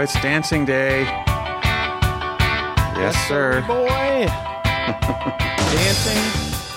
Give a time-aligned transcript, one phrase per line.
[0.00, 1.02] it's dancing day.
[3.00, 3.62] Yes, sir.
[3.66, 4.26] Boy.
[5.70, 6.22] Dancing.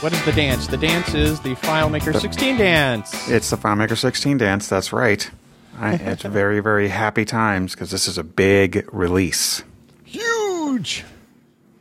[0.01, 0.67] What is the dance?
[0.67, 3.29] The dance is the FileMaker 16 dance.
[3.29, 4.67] It's the FileMaker 16 dance.
[4.67, 5.29] That's right.
[5.77, 9.63] I, it's very, very happy times because this is a big release.
[10.05, 11.03] Huge.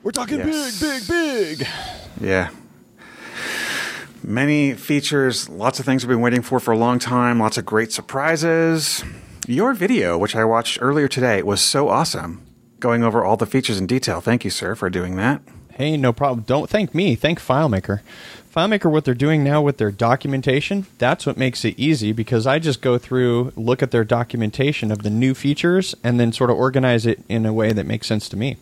[0.03, 0.81] We're talking Yes.
[0.81, 1.69] big, big, big.
[2.21, 2.51] Yeah.
[4.25, 7.67] Many features, lots of things we've been waiting for for a long time, lots of
[7.67, 9.05] great surprises.
[9.49, 12.47] Your video, which I watched earlier today, was so awesome,
[12.79, 14.21] going over all the features in detail.
[14.21, 15.43] Thank you, sir, for doing that.
[15.73, 16.45] Hey, no problem.
[16.47, 17.17] Don't thank me.
[17.17, 18.03] Thank FileMaker.
[18.55, 22.61] FileMaker, what they're doing now with their documentation, that's what makes it easy because I
[22.61, 26.57] just go through, look at their documentation of the new features, and then sort of
[26.57, 28.59] organize it in a way that makes sense to me.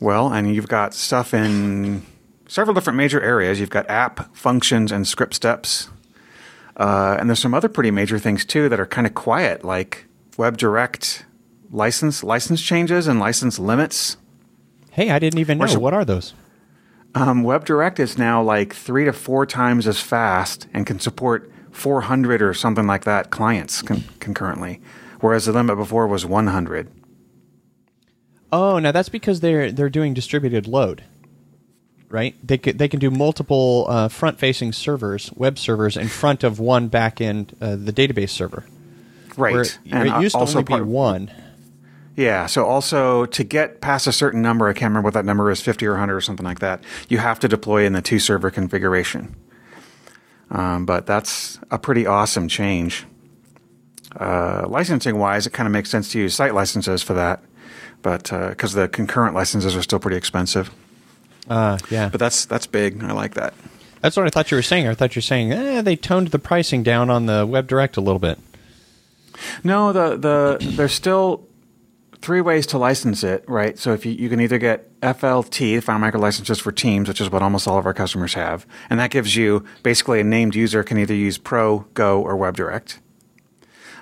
[0.00, 2.04] Well, and you've got stuff in
[2.48, 3.60] several different major areas.
[3.60, 5.90] You've got app, functions, and script steps.
[6.76, 10.06] Uh, and there's some other pretty major things too that are kind of quiet, like
[10.36, 11.22] WebDirect
[11.70, 14.16] license license changes and license limits.
[14.90, 15.62] Hey, I didn't even know.
[15.62, 16.34] Where's- What are those?
[17.16, 22.42] Um, WebDirect is now like three to four times as fast and can support 400
[22.42, 24.80] or something like that clients con- concurrently,
[25.20, 26.88] whereas the limit before was 100.
[28.52, 31.02] Oh, now that's because they're they're doing distributed load,
[32.14, 32.36] right?
[32.46, 36.88] They can, they can do multiple uh, front-facing servers, web servers, in front of one
[36.88, 38.64] backend, uh, the database server.
[39.36, 39.52] Right.
[39.52, 41.32] Where And, it uh, used to only be one.
[42.14, 42.46] Yeah.
[42.46, 45.60] So also to get past a certain number, I can't remember what that number is,
[45.60, 48.48] 50 or 100 or something like that, you have to deploy in the two server
[48.48, 49.34] configuration.
[50.52, 53.06] Um, but that's a pretty awesome change.
[54.14, 57.42] Uh, licensing wise, it kind of makes sense to use site licenses for that,
[58.02, 60.70] but because the concurrent licenses are still pretty expensive.
[61.48, 63.02] Uh, yeah, But that's that's big.
[63.02, 63.54] I like that.
[64.00, 64.88] that's what I thought you were saying.
[64.88, 68.00] I thought you were saying eh, they toned the pricing down on the WebDirect a
[68.00, 68.38] little bit.
[69.62, 71.46] No, the the there's still
[72.22, 73.78] three ways to license it, right?
[73.78, 77.42] So if you, you can either get FLT, FileMaker licenses for Teams, which is what
[77.42, 80.96] almost all of our customers have, and that gives you basically a named user can
[80.98, 82.98] either use Pro, Go, or WebDirect.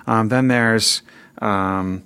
[0.07, 1.01] Um, then there's
[1.41, 2.03] um,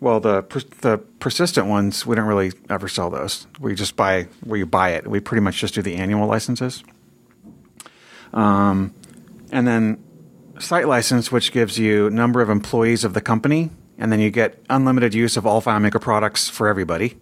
[0.00, 0.42] well the
[0.80, 2.04] the persistent ones.
[2.04, 3.46] We don't really ever sell those.
[3.60, 5.06] We just buy you buy it.
[5.06, 6.82] We pretty much just do the annual licenses.
[8.32, 8.94] Um,
[9.52, 10.02] and then
[10.58, 14.62] site license, which gives you number of employees of the company, and then you get
[14.70, 17.16] unlimited use of all FileMaker products for everybody.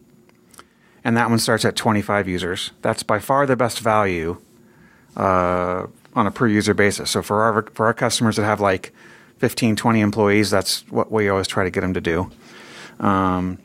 [1.05, 2.73] And that one starts at 25 users.
[2.83, 4.39] That's by far the best value
[5.17, 7.11] uh, on a per user basis.
[7.11, 8.93] So for our for our customers that have like
[9.39, 12.31] 15, 20 employees, that's what we always try to get them to do.
[12.99, 13.59] Um,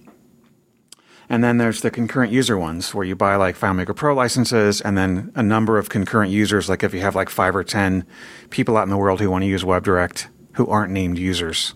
[1.29, 4.97] and then there's the concurrent user ones where you buy like FileMaker Pro licenses and
[4.97, 6.69] then a number of concurrent users.
[6.69, 8.05] Like if you have like five or 10
[8.49, 11.73] people out in the world who want to use WebDirect who aren't named users,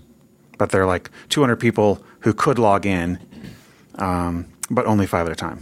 [0.57, 3.19] but they're like 200 people who could log in,
[3.95, 5.61] um, but only five at a time.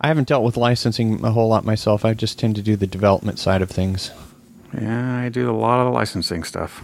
[0.00, 2.04] I haven't dealt with licensing a whole lot myself.
[2.04, 4.12] I just tend to do the development side of things.
[4.72, 6.82] Yeah, I do a lot of the licensing stuff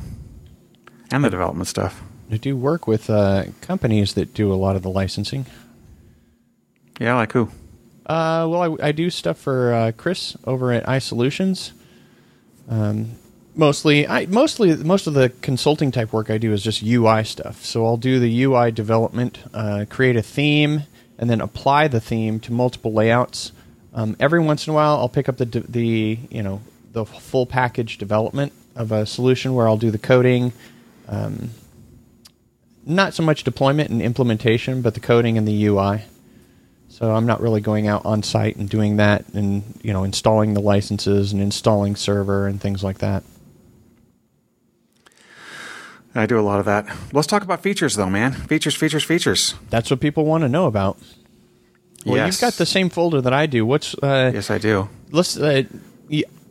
[1.12, 2.02] and the development stuff.
[2.34, 5.46] I do work with uh, companies that do a lot of the licensing.
[6.98, 7.44] Yeah, like who?
[8.06, 11.70] Uh, well, I, I do stuff for uh, Chris over at iSolutions.
[12.68, 13.12] Um,
[13.54, 17.64] mostly, I mostly most of the consulting type work I do is just UI stuff.
[17.64, 20.82] So I'll do the UI development, uh, create a theme,
[21.16, 23.52] and then apply the theme to multiple layouts.
[23.94, 27.46] Um, every once in a while, I'll pick up the the you know the full
[27.46, 30.52] package development of a solution where I'll do the coding.
[31.06, 31.50] Um,
[32.86, 36.02] not so much deployment and implementation, but the coding and the UI.
[36.88, 40.54] So I'm not really going out on site and doing that and you know installing
[40.54, 43.24] the licenses and installing server and things like that.
[46.14, 46.86] I do a lot of that.
[47.12, 48.32] Let's talk about features, though, man.
[48.32, 49.54] Features, features, features.
[49.70, 50.96] That's what people want to know about.
[52.06, 52.26] Well, Yes.
[52.34, 53.66] you've got the same folder that I do.
[53.66, 54.88] What's uh, Yes, I do.
[55.10, 55.64] let's uh,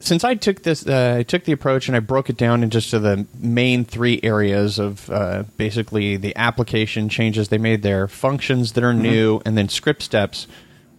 [0.04, 2.78] since I took this, uh, I took the approach and I broke it down into
[2.78, 8.08] just to the main three areas of uh, basically the application changes they made there,
[8.08, 10.48] functions that are new, and then script steps.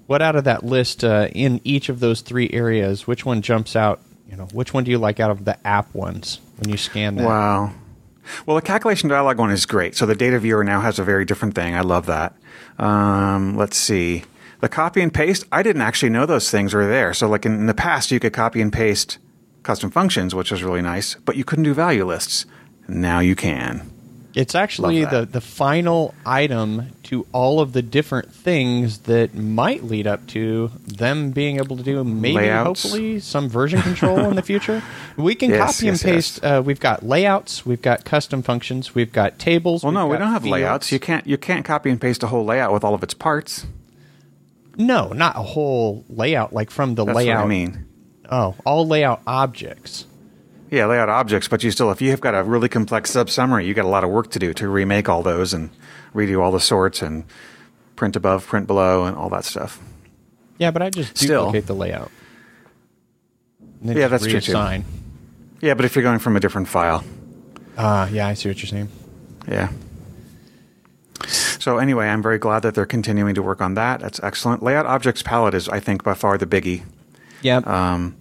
[0.06, 3.06] What out of that list uh, in each of those three areas?
[3.06, 4.00] Which one jumps out?
[4.30, 7.16] You know, which one do you like out of the app ones when you scan
[7.16, 7.26] that?
[7.26, 7.72] Wow.
[8.46, 9.96] Well, the calculation dialog one is great.
[9.96, 11.74] So the data viewer now has a very different thing.
[11.74, 12.34] I love that.
[12.78, 14.24] Um, let's see.
[14.64, 17.12] The copy and paste, I didn't actually know those things were there.
[17.12, 19.18] So, like in, in the past, you could copy and paste
[19.62, 22.46] custom functions, which was really nice, but you couldn't do value lists.
[22.88, 23.90] Now you can.
[24.34, 30.06] It's actually the, the final item to all of the different things that might lead
[30.06, 32.82] up to them being able to do maybe Layouts.
[32.84, 34.82] hopefully some version control in the future.
[35.18, 36.40] We can Yes, copy and paste.
[36.42, 36.58] yes.
[36.58, 39.84] Uh, we've got layouts, we've got custom functions, we've got tables.
[39.84, 40.52] Well, no, we don't have fields.
[40.52, 40.90] layouts.
[40.90, 43.66] You can't you can't copy and paste a whole layout with all of its parts.
[44.76, 47.38] No, not a whole layout like from the That's layout.
[47.38, 47.86] what I mean.
[48.30, 50.06] Oh, all layout objects.
[50.70, 53.66] Yeah, layout objects, but you still, if you have got a really complex sub summary,
[53.66, 55.70] you got a lot of work to do to remake all those and
[56.14, 57.24] redo all the sorts and
[57.94, 59.78] print above, print below, and all that stuff.
[60.58, 61.44] Yeah, but I just Still.
[61.46, 62.10] duplicate the layout.
[63.82, 64.82] Yeah, that's true, too.
[65.60, 67.04] Yeah, but if you're going from a different file,
[67.76, 68.88] Ah, yeah, I see what you're saying.
[69.48, 69.68] yeah.
[71.64, 74.00] So anyway, I'm very glad that they're continuing to work on that.
[74.00, 74.62] That's excellent.
[74.62, 76.82] Layout objects palette is, I think, by far the biggie.
[77.40, 78.16] Yeah, Um,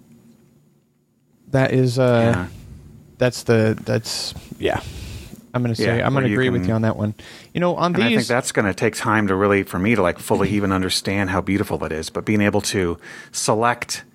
[1.50, 2.00] that is.
[2.00, 2.48] Uh, yeah.
[3.18, 3.78] That's the.
[3.84, 4.80] That's yeah.
[5.54, 5.98] I'm gonna say.
[5.98, 7.16] Yeah, I'm gonna you agree with you on that one.
[7.54, 9.94] You know, on And I think that's going to take time to really, for me
[9.94, 12.10] to like fully even understand how beautiful that is.
[12.10, 12.98] But being able to
[13.34, 14.06] select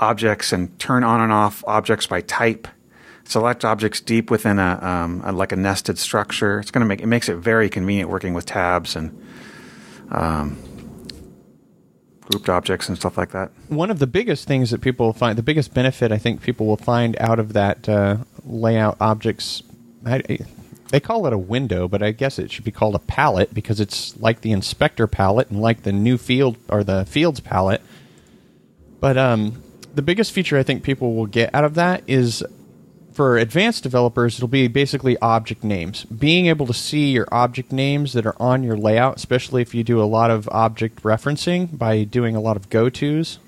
[0.00, 2.66] objects and turn on and off objects by type,
[3.28, 6.58] select objects deep within a, um, a like a nested structure.
[6.58, 9.16] It's going to make it makes it very convenient working with tabs and
[10.10, 10.58] um,
[12.30, 13.50] grouped objects and stuff like that.
[13.68, 16.78] one of the biggest things that people find, the biggest benefit I think people will
[16.78, 19.62] find out of that uh, layout objects,
[20.04, 20.38] I,
[20.90, 23.78] they call it a window, but I guess it should be called a palette because
[23.78, 27.82] it's like the inspector palette and like the new field or the fields palette.
[29.00, 29.62] But um,
[29.94, 32.42] the biggest feature I think people will get out of that is
[33.18, 36.04] for advanced developers, it'll be basically object names.
[36.04, 39.82] Being able to see your object names that are on your layout, especially if you
[39.82, 43.40] do a lot of object referencing by doing a lot of go tos,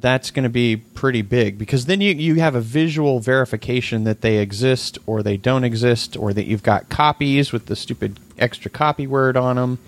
[0.00, 4.22] that's going to be pretty big because then you, you have a visual verification that
[4.22, 8.70] they exist or they don't exist or that you've got copies with the stupid extra
[8.70, 9.78] copy word on them,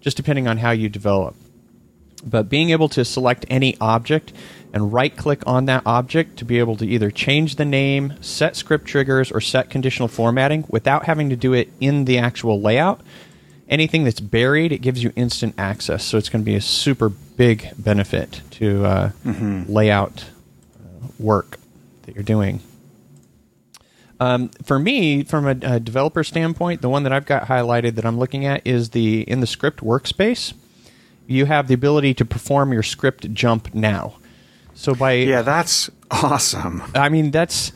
[0.00, 1.36] just depending on how you develop
[2.24, 4.32] but being able to select any object
[4.72, 8.56] and right click on that object to be able to either change the name, set
[8.56, 13.00] script triggers, or set conditional formatting without having to do it in the actual layout.
[13.68, 16.04] Anything that's buried, it gives you instant access.
[16.04, 19.10] So it's going to be a super big benefit to uh,
[19.68, 20.24] layout
[20.74, 21.58] uh, work
[22.02, 22.60] that you're doing.
[24.20, 28.04] Um, for me, from a, a developer standpoint, the one that I've got highlighted that
[28.04, 30.54] I'm looking at is the in the script workspace
[31.28, 34.14] you have the ability to perform your script jump now.
[34.78, 36.82] So by Yeah, that's awesome.
[36.94, 37.72] I mean that's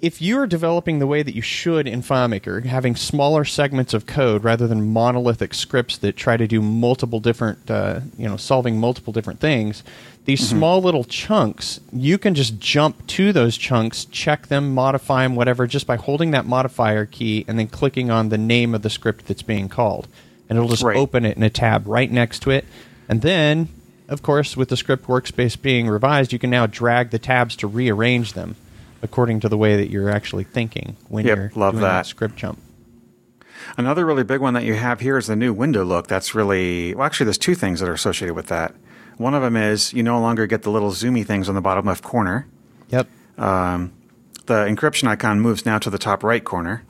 [0.00, 4.42] if you're developing the way that you should in FileMaker, having smaller segments of code
[4.42, 9.12] rather than monolithic scripts that try to do multiple different, uh, you know, solving multiple
[9.12, 9.82] different things,
[10.24, 15.34] these small little chunks, you can just jump to those chunks, check them, modify them,
[15.34, 18.90] whatever, just by holding that modifier key and then clicking on the name of the
[18.90, 20.08] script that's being called.
[20.48, 20.96] And it'll just Right.
[20.96, 22.64] open it in a tab right next to it.
[23.06, 23.68] And then,
[24.10, 27.66] of course, with the script workspace being revised, you can now drag the tabs to
[27.66, 28.56] rearrange them
[29.02, 31.88] according to the way that you're actually thinking when Yep, you're love doing that.
[32.00, 32.06] that.
[32.06, 32.58] script jump.
[33.76, 36.06] Another really big one that you have here is the new window look.
[36.06, 37.06] That's really well.
[37.06, 38.74] Actually, there's two things that are associated with that.
[39.16, 41.86] One of them is you no longer get the little zoomy things on the bottom
[41.86, 42.46] left corner.
[42.88, 43.06] Yep.
[43.38, 43.92] Um,
[44.46, 46.82] the encryption icon moves now to the top right corner,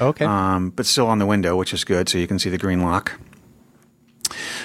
[0.00, 0.24] Okay.
[0.24, 2.82] um, but still on the window, which is good, so you can see the green
[2.82, 3.18] lock.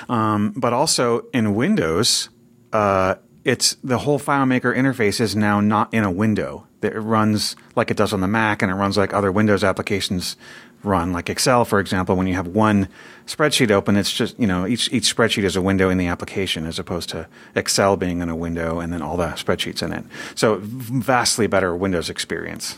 [0.10, 2.30] Um, but also in Windows,
[2.74, 6.68] uh, it's the whole FileMaker interface is now not in a window.
[6.82, 10.36] It runs like it does on the Mac, and it runs like other Windows applications
[10.84, 12.16] run, like Excel, for example.
[12.16, 12.88] When you have one
[13.28, 16.66] spreadsheet open, it's just you know each each spreadsheet is a window in the application,
[16.66, 20.06] as opposed to Excel being in a window and then all the spreadsheets in it.
[20.36, 22.78] So vastly better Windows experience.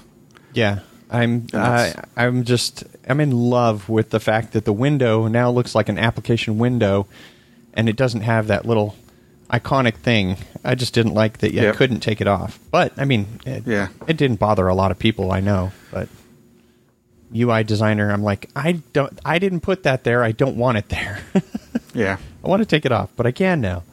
[0.53, 0.79] yeah.
[1.13, 5.75] I'm That's- I'm just I'm in love with the fact that the window now looks
[5.75, 7.07] like an application window,
[7.73, 8.95] and it doesn't have that little
[9.49, 10.37] iconic thing.
[10.63, 11.53] I just didn't like that.
[11.53, 11.75] You Yep.
[11.75, 12.57] couldn't take it off.
[12.71, 13.89] But I mean, it, Yeah.
[14.07, 15.31] it didn't bother a lot of people.
[15.31, 16.09] I know, but
[17.35, 20.23] UI designer, I'm like, I don't, I didn't put that there.
[20.23, 21.19] I don't want it there.
[21.95, 23.83] Yeah, I want to take it off, but I can now.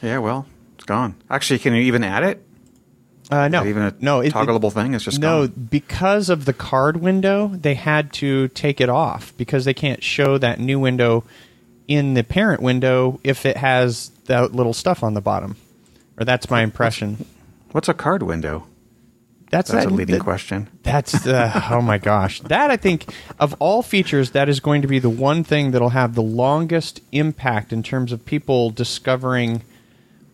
[0.00, 0.18] yeah.
[0.18, 1.16] Well, it's gone.
[1.28, 2.40] Actually, can you even add it?
[3.30, 4.94] Uh, no, even a no, it- it- thing?
[4.94, 5.66] It's just no, gone.
[5.70, 10.38] because of the card window, they had to take it off because they can't show
[10.38, 11.24] that new window
[11.86, 15.56] in the parent window if it has that little stuff on the bottom.
[16.18, 17.26] Or that's my impression.
[17.72, 18.66] What's a card window?
[19.50, 20.68] That's, That's that, a leading that- question.
[20.82, 22.40] That's uh, oh my gosh.
[22.40, 23.06] That I think
[23.40, 27.00] of all features, that is going to be the one thing that'll have the longest
[27.12, 29.62] impact in terms of people discovering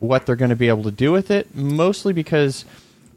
[0.01, 1.55] what they're going to be able to do with it.
[1.55, 2.65] Mostly because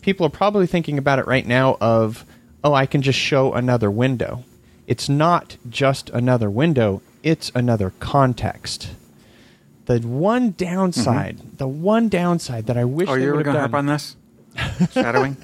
[0.07, 2.23] people are probably thinking about it right now of,
[2.63, 4.45] oh, I can just show another window.
[4.87, 8.91] It's not just another window, it's another context.
[9.83, 13.87] The one downside, the one downside that I wish Oh, you're going to harp on
[13.87, 14.15] this?
[14.93, 15.35] Shadowing?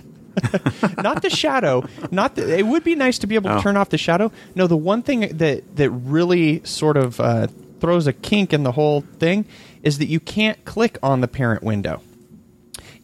[0.97, 3.61] not the shadow, not the, it would be nice to be able to Oh.
[3.61, 4.31] turn off the shadow.
[4.55, 7.47] No, the one thing that that really sort of uh,
[7.81, 9.43] throws a kink in the whole thing
[9.83, 12.01] is that you can't click on the parent window.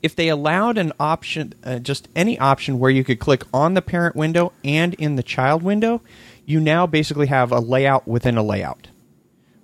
[0.02, 3.82] If they allowed an option, uh, just any option where you could click on the
[3.82, 6.02] parent window and in the child window,
[6.46, 8.88] you now basically have a layout within a layout,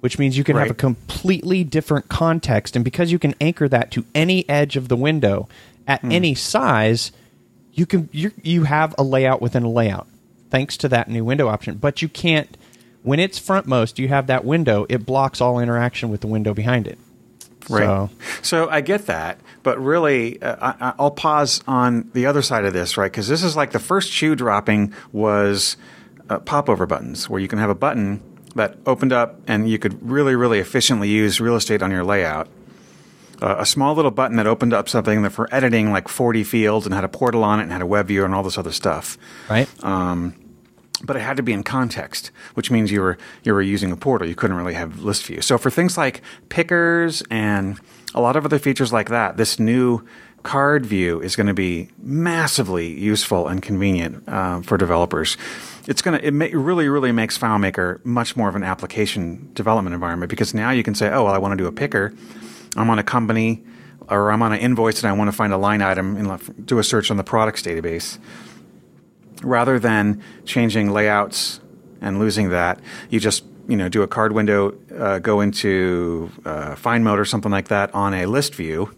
[0.01, 2.75] which means you can have a completely different context.
[2.75, 5.47] And because you can anchor that to any edge of the window
[5.87, 7.11] at any size,
[7.73, 10.07] you can you you have a layout within a layout
[10.49, 11.75] thanks to that new window option.
[11.75, 12.57] But you can't
[13.03, 13.99] when it's frontmost.
[13.99, 16.97] You have that window; it blocks all interaction with the window behind it.
[17.69, 17.83] Right.
[17.83, 18.09] So,
[18.41, 22.73] So I get that, but really, uh, I, I'll pause on the other side of
[22.73, 23.11] this, right?
[23.11, 25.77] Because this is like the first shoe dropping was
[26.29, 28.21] uh, popover buttons, where you can have a button
[28.55, 32.47] that opened up and you could really, really efficiently use real estate on your layout.
[33.41, 36.85] Uh, a small little button that opened up something that for editing like 40 fields
[36.85, 38.71] and had a portal on it and had a web view and all this other
[38.71, 39.17] stuff
[39.49, 39.67] right?
[41.03, 43.97] But it had to be in context, which means you were you were using a
[43.97, 44.27] portal.
[44.27, 45.41] You couldn't really have list view.
[45.41, 47.79] So for things like pickers and
[48.13, 50.05] a lot of other features like that, this new
[50.43, 55.37] card view is going to be massively useful and convenient uh, for developers.
[55.87, 60.29] It's going to it really really makes FileMaker much more of an application development environment
[60.29, 62.13] because now you can say, oh well, I want to do a picker.
[62.77, 63.63] I'm on a company
[64.07, 66.77] or I'm on an invoice and I want to find a line item and do
[66.79, 68.19] a search on the products database
[69.41, 71.59] rather than changing layouts
[72.01, 76.75] and losing that, you just you know do a card window, uh, go into uh,
[76.75, 78.95] Find Mode or something like that on a list view,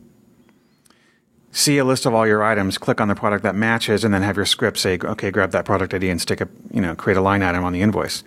[1.51, 4.22] see a list of all your items, click on the product that matches, and then
[4.22, 7.17] have your script say, okay, grab that product ID and stick a you know create
[7.17, 8.24] a line item on the invoice.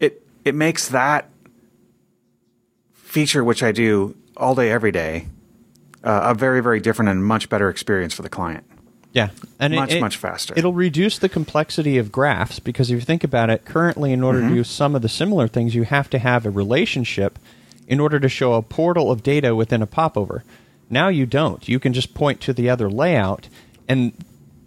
[0.00, 1.28] It it makes that
[2.92, 5.26] feature which I do all day every day
[6.04, 8.64] uh, a very very different and much better experience for the client.
[9.12, 10.54] Yeah, and Much, much faster.
[10.56, 14.38] It'll reduce the complexity of graphs because if you think about it, currently, in order
[14.38, 14.48] Mm-hmm.
[14.50, 17.38] to do some of the similar things, you have to have a relationship
[17.88, 20.44] in order to show a portal of data within a popover.
[20.88, 21.68] Now you don't.
[21.68, 23.48] You can just point to the other layout,
[23.88, 24.12] and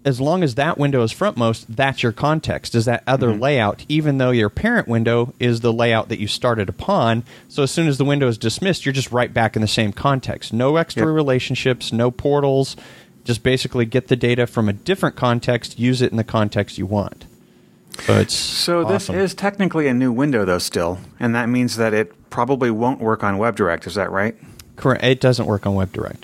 [0.06, 2.76] as long as that window is frontmost, that's your context.
[2.76, 3.42] Is that other Mm-hmm.
[3.42, 7.24] layout, even though your parent window is the layout that you started upon.
[7.48, 9.94] So as soon as the window is dismissed, you're just right back in the same
[9.94, 10.52] context.
[10.52, 11.16] No extra Yep.
[11.16, 12.76] relationships, no portals.
[13.24, 16.86] Just basically get the data from a different context, use it in the context you
[16.86, 17.26] want.
[18.00, 19.16] So So this awesome.
[19.20, 23.24] is technically a new window, though, still, and that means that it probably won't work
[23.24, 23.86] on WebDirect.
[23.88, 24.36] Is that right?
[24.76, 25.04] correct.
[25.04, 26.24] It doesn't work on WebDirect.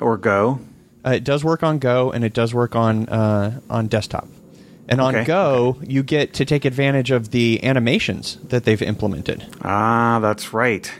[0.00, 0.58] Or Go?
[1.06, 4.26] Uh, it does work on Go and it does work on uh, on desktop.
[4.88, 9.46] And on Okay, Go, you get to take advantage of the animations that they've implemented.
[9.62, 10.90] Ah, that's right.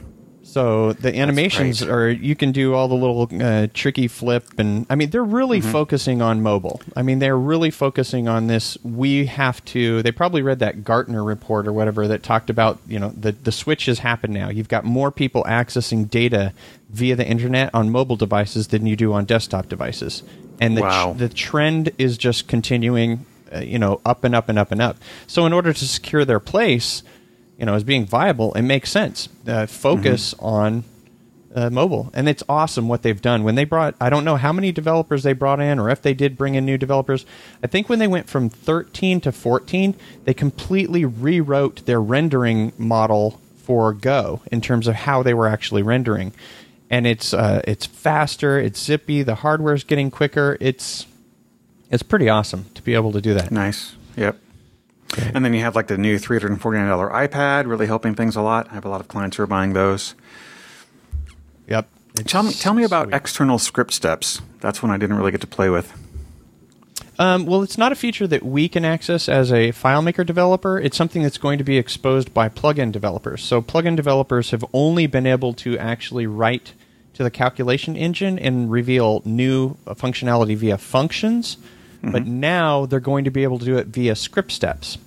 [0.54, 4.94] So the animations are you can do all the little uh, tricky flip and I
[4.94, 5.72] mean they're really Mm-hmm.
[5.72, 6.80] focusing on mobile.
[6.96, 8.78] I mean they're really focusing on this.
[8.84, 10.02] We have to.
[10.02, 13.50] They probably read that Gartner report or whatever that talked about you know the the
[13.52, 14.48] switch has happened now.
[14.48, 16.52] You've got more people accessing data
[16.90, 20.22] via the internet on mobile devices than you do on desktop devices,
[20.60, 21.14] and the Wow.
[21.18, 23.26] the trend is just continuing.
[23.54, 24.96] Uh, you know, up and up and up and up.
[25.28, 27.02] So in order to secure their place,
[27.58, 29.28] you know, as being viable, it makes sense.
[29.46, 30.84] Uh, focus on
[31.54, 33.44] uh, mobile, and it's awesome what they've done.
[33.44, 36.14] When they brought, I don't know how many developers they brought in, or if they
[36.14, 37.24] did bring in new developers.
[37.62, 39.94] I think when they went from 13 to 14,
[40.24, 45.82] they completely rewrote their rendering model for Go in terms of how they were actually
[45.82, 46.32] rendering,
[46.90, 50.58] and it's uh, it's faster, it's zippy, the hardware's getting quicker.
[50.60, 51.06] It's
[51.90, 53.52] it's pretty awesome to be able to do that.
[53.52, 53.94] Nice.
[54.16, 54.38] Yep.
[55.34, 58.68] And then you have like the new $349 iPad, really helping things a lot.
[58.70, 60.14] I have a lot of clients who are buying those.
[61.68, 61.88] Yep.
[62.26, 63.16] Tell me, tell me about Sweet.
[63.16, 64.40] external script steps.
[64.60, 65.92] That's one I didn't really get to play with.
[67.18, 70.78] Um, well, it's not a feature that we can access as a FileMaker developer.
[70.80, 73.42] It's something that's going to be exposed by plugin developers.
[73.42, 76.72] So, plugin developers have only been able to actually write
[77.14, 81.56] to the calculation engine and reveal new functionality via functions,
[82.02, 84.98] but now they're going to be able to do it via script steps.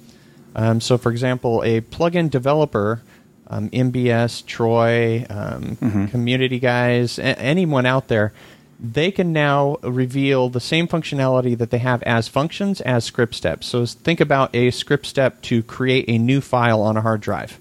[0.57, 3.01] Um, so, for example, a plugin developer,
[3.47, 8.33] um, MBS, Troi, um, community guys, a- anyone out there,
[8.79, 13.67] they can now reveal the same functionality that they have as functions as script steps.
[13.67, 17.59] So, think about a script step to create a new file on a hard drive.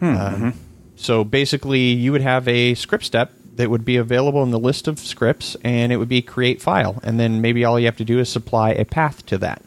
[0.00, 0.54] Um,
[0.96, 4.88] so, basically, you would have a script step that would be available in the list
[4.88, 6.98] of scripts, and it would be create file.
[7.04, 9.62] And then maybe all you have to do is supply a path to that.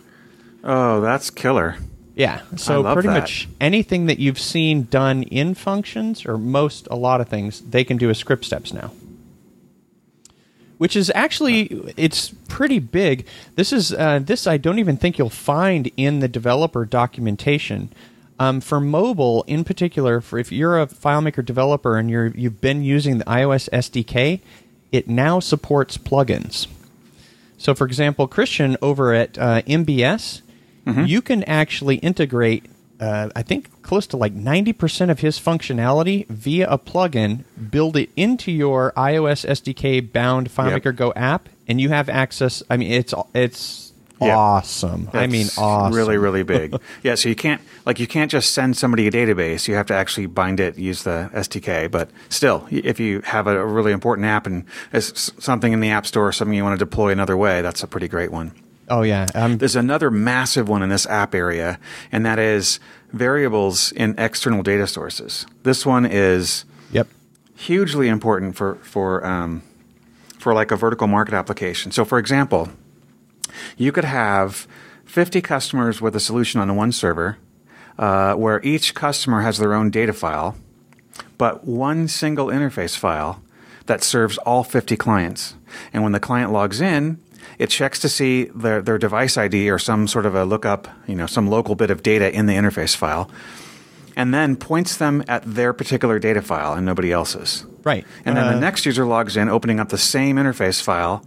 [0.64, 1.78] Oh, that's killer.
[2.16, 2.42] Yeah.
[2.56, 3.20] So pretty that.
[3.20, 7.84] much anything that you've seen done in functions, or most, a lot of things, they
[7.84, 8.92] can do as script steps now.
[10.78, 13.26] Which is actually it's pretty big.
[13.56, 17.90] This is uh, this I don't even think you'll find in the developer documentation.
[18.38, 22.84] Um, for mobile, in particular, for if you're a FileMaker developer and you're you've been
[22.84, 24.42] using the iOS SDK,
[24.92, 26.68] it now supports plugins.
[27.58, 30.42] So, for example, Christian over at uh, MBS,
[30.86, 32.66] you can actually integrate,
[33.00, 38.10] uh, I think, close to like 90% of his functionality via a plugin, build it
[38.16, 42.62] into your iOS SDK bound FileMaker Go app, and you have access.
[42.70, 44.36] I mean, it's it's Yeah.
[44.38, 45.10] awesome.
[45.14, 45.94] I mean, awesome.
[45.94, 46.76] Really, really big.
[47.04, 47.16] yeah.
[47.16, 49.68] So you can't like you can't just send somebody a database.
[49.68, 51.92] You have to actually bind it, use the SDK.
[51.92, 54.64] But still, if you have a really important app and
[54.94, 57.88] it's something in the App Store, something you want to deploy another way, that's a
[57.88, 58.52] pretty great one.
[58.90, 59.28] Oh yeah.
[59.34, 61.80] Um, There's another massive one in this app area,
[62.12, 62.80] and that is
[63.12, 65.46] variables in external data sources.
[65.64, 67.08] This one is yep.
[67.56, 69.64] hugely important for for um,
[70.38, 71.92] for like a vertical market application.
[71.92, 72.70] So, for example,
[73.78, 74.68] you could have
[75.06, 77.38] 50 customers with a solution on one server,
[77.98, 80.56] uh, where each customer has their own data file,
[81.38, 83.42] but one single interface file
[83.86, 85.56] that serves all 50 clients.
[85.94, 87.20] And when the client logs in,
[87.60, 91.16] it checks to see their, their device ID or some sort of a lookup, you
[91.16, 93.30] know, some local bit of data in the interface file,
[94.16, 97.66] and then points them at their particular data file and nobody else's.
[97.84, 98.06] Right.
[98.26, 101.26] And then Uh, the next user logs in, opening up the same interface file,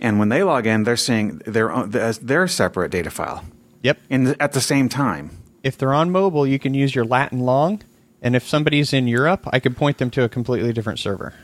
[0.00, 3.44] and when they log in, they're seeing their own, their, their separate data file
[3.82, 3.98] Yep.
[4.10, 5.30] in the, at the same time.
[5.62, 7.80] If they're on mobile, you can use your Latin long,
[8.20, 11.34] and if somebody's in Europe, I could point them to a completely different server.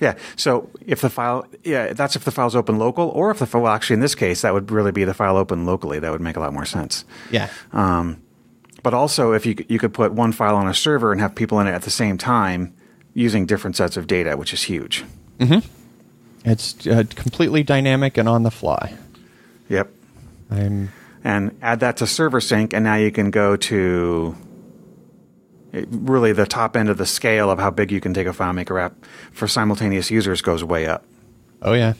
[0.00, 0.16] Yeah.
[0.36, 3.62] So if the file, yeah, that's if the file's open local, or if the file,
[3.62, 5.98] well, actually, in this case, that would really be the file open locally.
[5.98, 7.04] That would make a lot more sense.
[7.30, 7.50] Yeah.
[7.72, 8.22] Um,
[8.82, 11.58] but also, if you you could put one file on a server and have people
[11.60, 12.74] in it at the same time
[13.14, 15.04] using different sets of data, which is huge.
[16.44, 18.96] It's uh, completely dynamic and on the fly.
[19.68, 19.90] Yep.
[20.50, 20.90] I'm
[21.24, 24.36] and add that to server sync and now you can go to
[25.72, 28.30] it- really the top end of the scale of how big you can take a
[28.30, 28.94] FileMaker app
[29.32, 31.04] for simultaneous users goes way up.
[31.62, 31.94] oh yeah.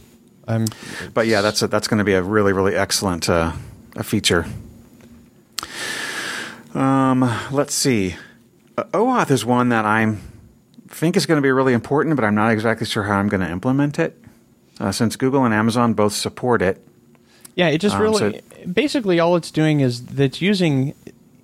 [0.46, 0.66] I'm
[1.12, 3.52] But yeah, that's a, that's going to be a really really excellent uh,
[3.96, 4.46] a feature.
[6.74, 8.16] Um, let's see.
[8.76, 10.20] Uh, OAuth is one that I'm
[10.88, 13.40] think is going to be really important, but I'm not exactly sure how I'm going
[13.40, 14.22] to implement it.
[14.80, 16.80] Uh, since Google and Amazon both support it,
[17.56, 18.40] Yeah, it just Um, really
[18.72, 20.94] basically all it's doing is that it's using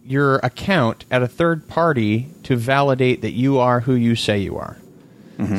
[0.06, 4.56] your account at a third party to validate that you are who you say you
[4.56, 4.76] are.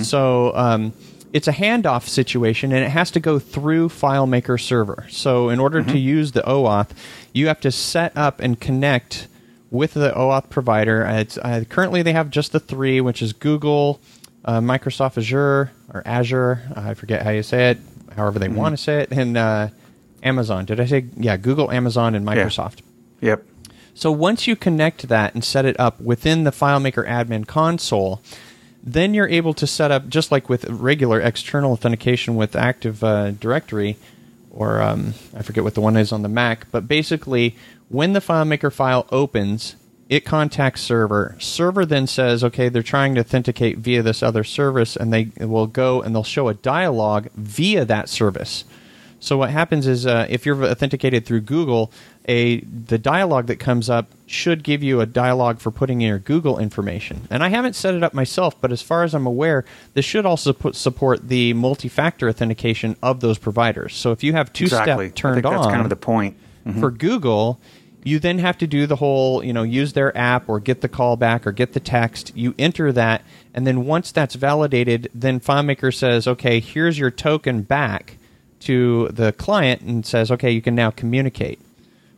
[0.03, 0.93] So um,
[1.33, 5.05] it's a handoff situation, and it has to go through FileMaker server.
[5.09, 6.91] So in order to use the OAuth,
[7.33, 9.27] you have to set up and connect
[9.71, 11.05] with the OAuth provider.
[11.05, 13.99] Uh, It's, uh, currently, they have just the three, which is Google,
[14.45, 16.61] uh, Microsoft Azure or Azure.
[16.73, 17.79] I forget how you say it.
[18.15, 19.67] However, they want to say it, and uh,
[20.23, 20.63] Amazon.
[20.63, 21.35] Did I say yeah?
[21.35, 22.79] Google, Amazon, and Microsoft.
[23.19, 23.43] yep,
[23.97, 28.21] So once you connect that and set it up within the FileMaker admin console,
[28.83, 33.31] then you're able to set up just like with regular external authentication with Active uh,
[33.31, 33.95] Directory,
[34.51, 36.69] or um, I forget what the one is on the Mac.
[36.71, 37.55] But basically,
[37.87, 39.77] when the FileMaker file opens,
[40.09, 41.37] it contacts server.
[41.39, 45.67] Server then says, okay, they're trying to authenticate via this other service, and they will
[45.67, 48.65] go and they'll show a dialog via that service.
[49.21, 51.91] So what happens is, uh, if you're authenticated through Google,
[52.27, 56.19] a the dialog that comes up should give you a dialog for putting in your
[56.19, 57.27] Google information.
[57.29, 60.25] And I haven't set it up myself, but as far as I'm aware, this should
[60.25, 63.95] also put, support the multi-factor authentication of those providers.
[63.95, 65.05] So if you have two-step exactly.
[65.05, 66.37] I turned think that's on kind of the point.
[66.65, 66.79] Mm-hmm.
[66.79, 67.59] for Google,
[68.03, 70.89] you then have to do the whole, you know, use their app or get the
[70.89, 72.35] callback or get the text.
[72.35, 77.61] You enter that, and then once that's validated, then FileMaker says, okay, here's your token
[77.61, 78.17] back
[78.61, 81.59] to the client and says, okay, you can now communicate.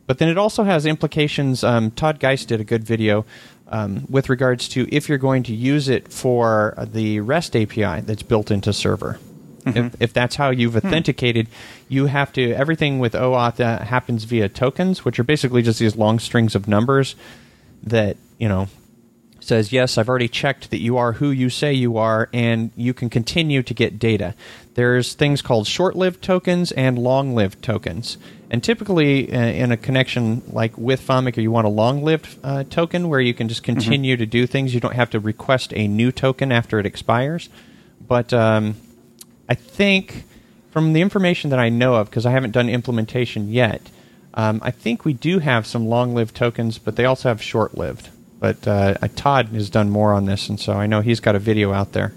[0.08, 1.62] But then it also has implications.
[1.62, 3.26] Um, Todd Geist did a good video
[3.68, 8.22] um, with regards to if you're going to use it for the REST API that's
[8.22, 9.20] built into server.
[9.66, 11.46] If, if that's how you've authenticated,
[11.90, 15.94] you have to everything with OAuth uh, happens via tokens, which are basically just these
[15.94, 17.14] long strings of numbers
[17.82, 18.68] that you know
[19.48, 22.92] says yes i've already checked that you are who you say you are and you
[22.94, 24.34] can continue to get data.
[24.74, 28.16] There's things called short-lived tokens and long-lived tokens.
[28.50, 33.08] And typically uh, in a connection like with FileMaker, you want a long-lived uh, token
[33.08, 36.12] where you can just continue to do things you don't have to request a new
[36.12, 37.48] token after it expires.
[38.06, 38.76] But um,
[39.48, 40.24] i think
[40.70, 43.82] from the information that i know of because i haven't done implementation yet
[44.34, 48.08] Um, I think we do have some long-lived tokens, but they also have short-lived.
[48.38, 51.38] But uh, Todd has done more on this, and so I know he's got a
[51.38, 52.12] video out there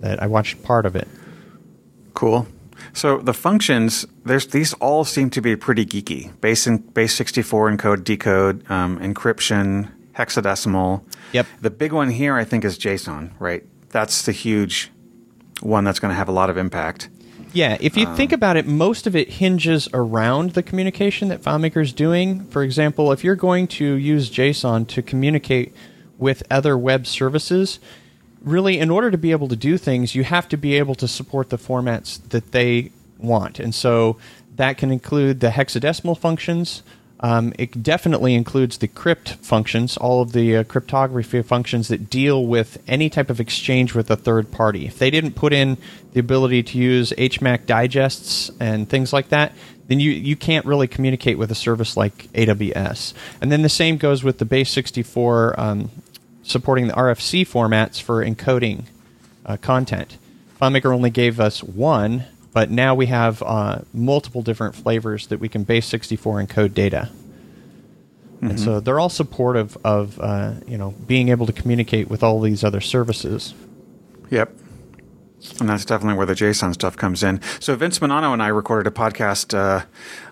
[0.00, 1.06] that I watched part of it.
[2.14, 2.46] Cool.
[2.92, 6.38] So the functions, there's these all seem to be pretty geeky.
[6.40, 11.02] Base in, base 64 encode, decode, um, encryption, hexadecimal.
[11.32, 11.46] Yep.
[11.60, 13.32] The big one here, I think, is JSON.
[13.38, 13.64] Right.
[13.90, 14.90] That's the huge
[15.60, 17.08] one that's going to have a lot of impact.
[17.52, 21.42] Yeah, if you um, think about it, most of it hinges around the communication that
[21.42, 22.44] FileMaker is doing.
[22.46, 25.74] For example, if you're going to use JSON to communicate
[26.18, 27.80] with other web services,
[28.42, 31.08] really, in order to be able to do things, you have to be able to
[31.08, 33.58] support the formats that they want.
[33.58, 34.16] And so
[34.56, 36.82] that can include the hexadecimal functions.
[37.22, 42.46] Um, it definitely includes the crypt functions, all of the uh, cryptography functions that deal
[42.46, 44.86] with any type of exchange with a third party.
[44.86, 45.76] If they didn't put in
[46.12, 49.52] the ability to use HMAC digests and things like that,
[49.88, 53.12] then you, you can't really communicate with a service like AWS.
[53.42, 55.90] And then the same goes with the base 64 um,
[56.42, 58.84] supporting the RFC formats for encoding
[59.44, 60.16] uh, content.
[60.60, 65.48] FileMaker only gave us one, but now we have uh, multiple different flavors that we
[65.48, 67.10] can base 64 encode data.
[68.36, 68.46] Mm-hmm.
[68.46, 72.40] And so they're all supportive of uh, you know being able to communicate with all
[72.40, 73.54] these other services.
[74.30, 74.52] Yep.
[75.58, 77.40] And that's definitely where the JSON stuff comes in.
[77.60, 79.86] So Vince Bonanno and I recorded a podcast uh,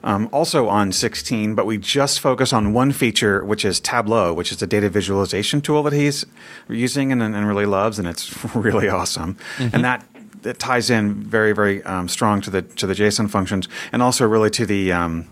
[0.05, 4.53] um, also on 16, but we just focus on one feature, which is Tableau, which
[4.53, 6.27] is a data visualization tool that he's
[6.69, 9.37] using and, and really loves, and it's really awesome.
[9.57, 9.75] Mm-hmm.
[9.75, 10.07] And that
[10.45, 14.27] it ties in very, very um, strong to the to the JSON functions, and also
[14.27, 15.29] really to the um,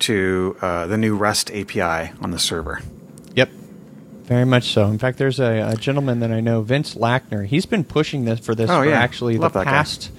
[0.00, 2.80] to uh, the new REST API on the server.
[3.34, 3.50] Yep.
[4.24, 4.86] Very much so.
[4.86, 7.46] In fact, there's a, a, gentleman that I know, Vince Lackner.
[7.46, 9.00] He's been pushing this for this oh, for yeah.
[9.00, 10.10] actually Love the past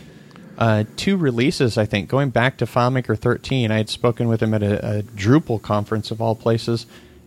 [0.57, 1.77] uh, two releases.
[1.77, 5.03] I think going back to FileMaker 13, I had spoken with him at a, a
[5.03, 6.85] Drupal conference of all places,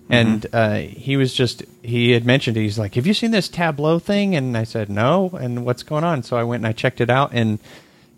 [0.08, 0.56] and mm-hmm.
[0.56, 2.62] uh, he was just he had mentioned it.
[2.62, 6.04] he's like, "Have you seen this Tableau thing?" And I said, "No." And what's going
[6.04, 6.22] on?
[6.22, 7.58] So I went and I checked it out, and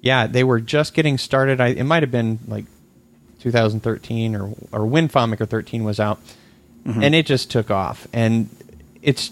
[0.00, 1.60] yeah, they were just getting started.
[1.60, 2.64] I, it might have been like
[3.40, 6.18] 2013 or or when FileMaker 13 was out
[6.86, 7.02] mm-hmm.
[7.02, 8.06] and it just took off.
[8.12, 8.48] And
[9.02, 9.30] it's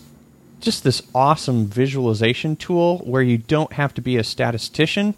[0.60, 5.14] just this awesome visualization tool where you don't have to be a statistician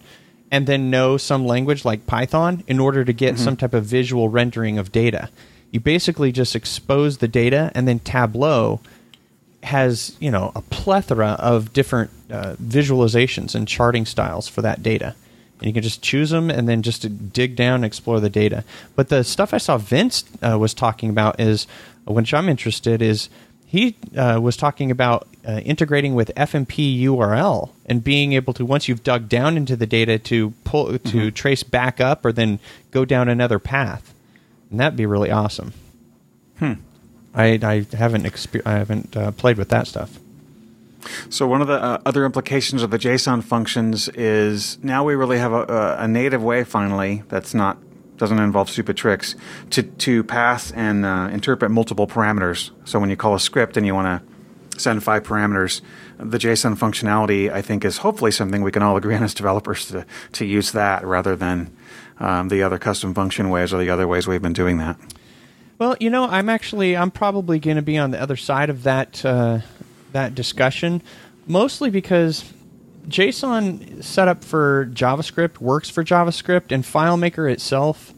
[0.51, 3.44] and then know some language like Python in order to get mm-hmm.
[3.44, 5.31] some type of visual rendering of data.
[5.75, 8.81] You basically just expose the data, and then Tableau
[9.63, 15.15] has you know a plethora of different uh, visualizations and charting styles for that data
[15.59, 18.65] and you can just choose them and then just dig down and explore the data.
[18.97, 21.67] But the stuff I saw Vince uh, was talking about is,
[22.07, 23.29] which I'm interested is
[23.67, 28.89] he uh, was talking about uh, integrating with FMP URL and being able to once
[28.89, 31.29] you've dug down into the data to pull to mm-hmm.
[31.31, 32.59] trace back up or then
[32.91, 34.13] go down another path,
[34.75, 35.73] and that'd be really awesome.
[36.59, 36.73] Hmm.
[37.33, 40.19] I I haven't exper- I haven't uh, played with that stuff.
[41.29, 45.39] So one of the uh, other implications of the JSON functions is now we really
[45.39, 47.79] have a, a, native way finally that's not
[48.17, 49.37] doesn't involve stupid tricks
[49.71, 52.73] to to pass and uh, interpret multiple parameters.
[52.85, 55.83] So when you call a script and you want to send five parameters,
[56.19, 59.87] the JSON functionality I think is hopefully something we can all agree on as developers
[59.87, 61.71] to to use that rather than
[62.18, 64.96] um, the other custom function ways or the other ways we've been doing that.
[65.79, 68.85] Well, you know, I'm actually I'm probably going to be on the other side of
[68.85, 69.61] that uh,
[70.12, 71.03] that discussion,
[71.46, 72.53] mostly because
[73.09, 78.14] JSON setup for JavaScript works for JavaScript, and FileMaker itself,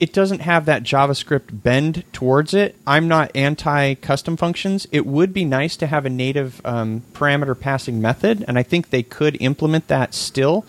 [0.00, 2.76] it doesn't have that JavaScript bend towards it.
[2.86, 4.86] I'm not anti custom functions.
[4.90, 8.90] It would be nice to have a native um, parameter passing method, and I think
[8.90, 10.64] they could implement that still.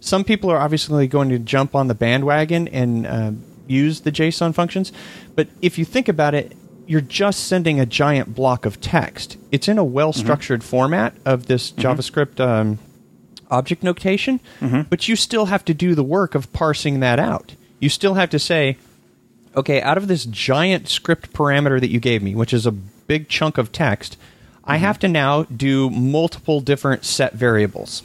[0.00, 3.32] Some people are obviously going to jump on the bandwagon and uh,
[3.66, 4.92] use the JSON functions,
[5.34, 6.56] but if you think about it,
[6.86, 9.36] you're just sending a giant block of text.
[9.50, 10.68] It's in a well structured mm-hmm.
[10.68, 11.80] format of this mm-hmm.
[11.80, 12.78] JavaScript um,
[13.50, 14.82] object notation, mm-hmm.
[14.82, 17.56] but you still have to do the work of parsing that out.
[17.80, 18.78] You still have to say,
[19.56, 23.28] okay, out of this giant script parameter that you gave me, which is a big
[23.28, 24.16] chunk of text,
[24.64, 24.84] I mm-hmm.
[24.84, 28.02] have to now do multiple different set variables.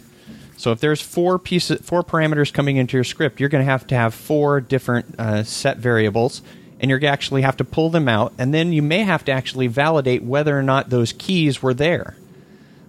[0.62, 3.88] So if there's four pieces, four parameters coming into your script, you're going to have
[3.88, 6.44] to have four different uh, set variables
[6.80, 9.68] and you're actually have to pull them out, and then you may have to actually
[9.68, 12.16] validate whether or not those keys were there.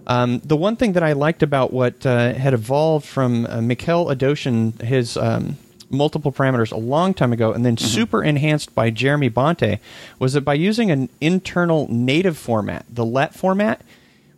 [0.07, 4.07] Um, the one thing that I liked about what uh, had evolved from uh, Mikhail
[4.07, 5.57] Edoshin, his um,
[5.91, 7.85] multiple parameters a long time ago, and then mm-hmm.
[7.85, 9.79] super enhanced by Jeremy Bante,
[10.17, 13.81] was that by using an internal native format, the let format,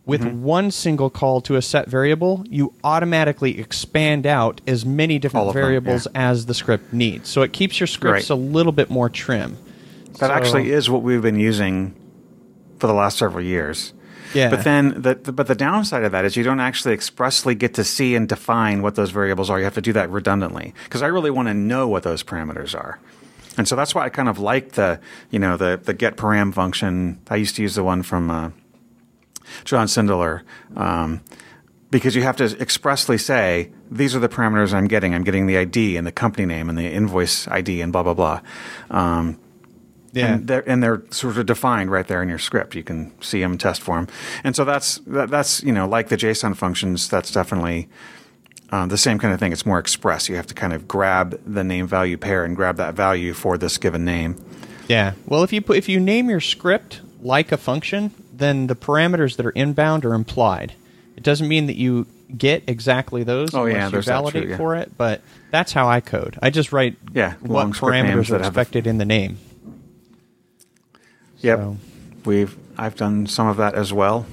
[0.06, 0.42] with Mm-hmm.
[0.42, 5.54] one single call to a set variable, you automatically expand out as many different of
[5.54, 6.30] them, variables yeah.
[6.30, 7.28] as the script needs.
[7.28, 8.34] So it keeps your scripts Right.
[8.38, 9.58] a little bit more trim.
[10.20, 11.94] That So- actually is what we've been using
[12.78, 13.92] for the last several years.
[14.34, 14.50] Yeah.
[14.50, 17.74] But then, the, the, but the downside of that is you don't actually expressly get
[17.74, 19.58] to see and define what those variables are.
[19.58, 22.74] You have to do that redundantly because I really want to know what those parameters
[22.74, 22.98] are.
[23.56, 26.52] And so that's why I kind of like the, you know, the the get param
[26.52, 27.18] function.
[27.30, 28.50] I used to use the one from uh,
[29.64, 30.42] John Sindelar.
[30.76, 31.20] Um,
[31.90, 35.14] because you have to expressly say these are the parameters I'm getting.
[35.14, 38.14] I'm getting the ID and the company name and the invoice ID and blah blah
[38.14, 38.40] blah.
[38.90, 39.38] Um,
[40.12, 40.34] Yeah.
[40.34, 42.74] and they're, and they're sort of defined right there in your script.
[42.74, 44.08] You can see them test them,
[44.42, 47.08] and so that's that, that's you know like the JSON functions.
[47.08, 47.88] That's definitely
[48.70, 49.52] um, the same kind of thing.
[49.52, 50.28] It's more express.
[50.28, 53.56] You have to kind of grab the name value pair and grab that value for
[53.56, 54.36] this given name.
[54.88, 55.12] Yeah.
[55.26, 59.36] Well, if you put if you name your script like a function, then the parameters
[59.36, 60.74] that are inbound are implied.
[61.16, 64.56] It doesn't mean that you get exactly those Oh, unless yeah, you validate too, yeah.
[64.56, 64.92] for it.
[64.98, 66.38] But that's how I code.
[66.42, 68.98] I just write Yeah, what long script names parameters are that have a- expected in
[68.98, 69.38] the name.
[71.40, 71.76] Yep, So-
[72.24, 74.26] we've I've done some of that as well.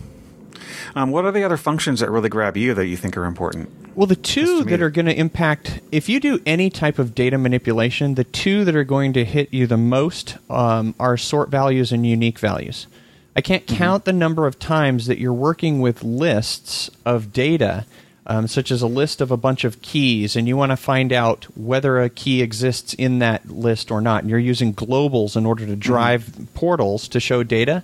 [0.96, 3.70] Um, what are the other functions that really grab you that you think are important?
[3.96, 7.38] Well, the two that are going to impact, if you do any type of data
[7.38, 11.92] manipulation, the two that are going to hit you the most um, are sort values
[11.92, 12.88] and unique values.
[13.36, 13.76] I can't Mm-hmm.
[13.76, 17.86] count the number of times that you're working with lists of data,
[18.28, 21.12] um, such as a list of a bunch of keys, and you want to find
[21.12, 24.22] out whether a key exists in that list or not.
[24.22, 27.84] And you're using globals in order to drive portals to show data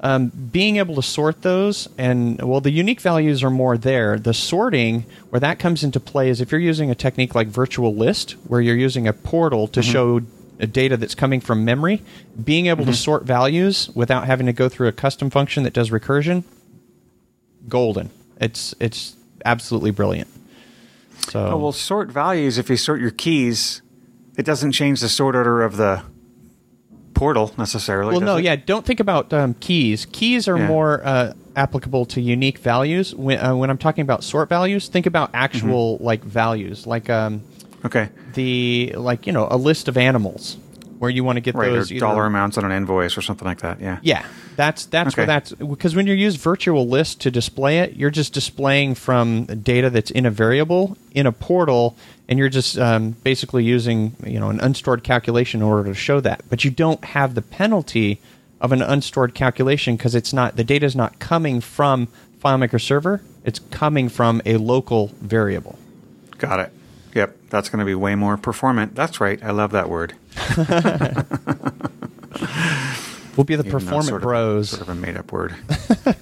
[0.00, 4.32] um, being able to sort those and well the unique values are more there the
[4.32, 8.32] sorting where that comes into play is if you're using a technique like virtual list
[8.46, 10.22] where you're using a portal to show a
[10.66, 12.02] data that's coming from memory
[12.42, 15.90] being able to sort values without having to go through a custom function that does
[15.90, 16.42] recursion
[17.68, 20.28] golden it's it's absolutely brilliant
[21.30, 22.56] so Oh, well, sort values.
[22.58, 23.82] If you sort your keys,
[24.38, 26.02] it doesn't change the sort order of the
[27.12, 28.12] portal necessarily.
[28.12, 28.44] Well, does no, it?
[28.44, 28.56] yeah.
[28.56, 30.06] Don't think about um, keys.
[30.06, 30.68] Keys are Yeah.
[30.68, 33.14] more uh, applicable to unique values.
[33.14, 36.04] When, uh, when I'm talking about sort values, think about actual Mm-hmm.
[36.04, 37.42] like values, like um,
[37.84, 38.08] Okay.
[38.34, 40.56] the like you know a list of animals
[40.98, 41.70] where you want to get Right.
[41.70, 43.80] Those either- dollar amounts on an invoice or something like that.
[43.80, 43.98] Yeah.
[44.02, 44.24] Yeah,
[44.56, 48.32] that's that's where that's because when you use virtual list to display it, you're just
[48.32, 51.96] displaying from data that's in a variable in a portal,
[52.28, 56.18] and you're just um, basically using you know an unstored calculation in order to show
[56.20, 56.42] that.
[56.50, 58.20] But you don't have the penalty
[58.60, 62.08] of an unstored calculation because it's not the data is not coming from
[62.44, 65.78] FileMaker server; it's coming from a local variable.
[66.38, 66.72] Got it.
[67.48, 67.50] Yep.
[67.50, 68.94] That's going to be way more performant.
[68.94, 69.42] That's right.
[69.42, 70.14] I love that word.
[73.36, 74.70] We'll be the Even performant sort of- bros.
[74.70, 75.54] Sort of a made up word.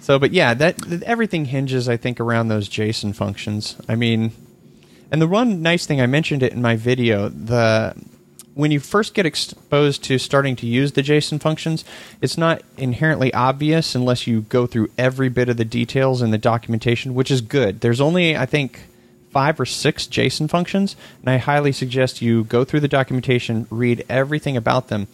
[0.00, 3.76] So, but yeah, that th- everything hinges, I think, around those JSON functions.
[3.88, 4.32] I mean,
[5.12, 7.94] and the one nice thing I mentioned it in my video, the
[8.54, 11.84] when you first get exposed to starting to use the JSON functions,
[12.20, 16.36] it's not inherently obvious unless you go through every bit of the details in the
[16.38, 17.80] documentation, which is good.
[17.80, 18.80] There's only, I think,
[19.32, 24.04] five or six JSON functions, and I highly suggest you go through the documentation, read
[24.08, 25.08] everything about them.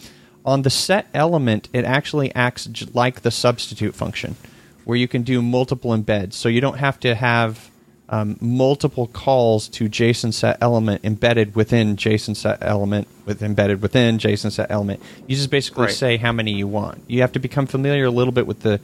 [0.45, 4.37] On the set element, it actually acts like the substitute function,
[4.85, 6.33] where you can do multiple embeds.
[6.35, 7.71] So you don't have to have
[8.09, 14.19] um, multiple calls to JSON set element embedded within JSON set element with embedded within
[14.19, 15.03] JSON set element.
[15.27, 15.95] You just basically Right.
[15.95, 17.03] say how many you want.
[17.07, 18.81] You have to become familiar a little bit with the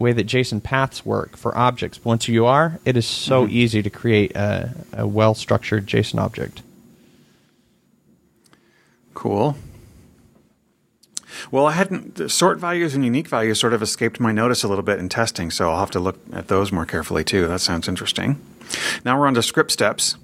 [0.00, 2.04] way that JSON paths work for objects.
[2.04, 6.62] Once you are, it is so easy to create a, a well structured JSON object.
[9.14, 9.56] Cool.
[11.50, 14.68] Well, I hadn't the sort values and unique values sort of escaped my notice a
[14.68, 17.46] little bit in testing, so I'll have to look at those more carefully too.
[17.46, 18.40] That sounds interesting.
[19.04, 20.16] Now we're on to script steps,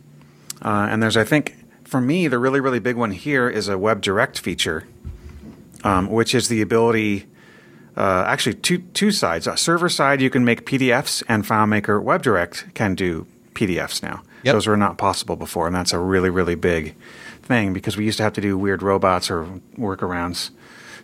[0.63, 3.79] uh, and there's I think for me the really really big one here is a
[3.79, 4.85] Web Direct feature,
[5.85, 7.27] um, which is the ability.
[7.97, 9.47] Uh, actually, two two sides.
[9.47, 14.23] A server side, you can make PDFs, and FileMaker WebDirect can do PDFs now.
[14.43, 14.53] Yep.
[14.55, 16.95] Those were not possible before, and that's a really really big
[17.43, 19.47] thing because we used to have to do weird robots or
[19.79, 20.51] workarounds